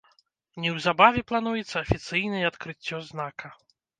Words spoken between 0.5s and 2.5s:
Неўзабаве плануецца афіцыйнае